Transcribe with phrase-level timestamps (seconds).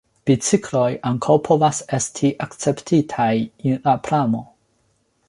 [0.27, 4.43] Bicikloj ankaŭ povas esti akceptitaj en la pramo.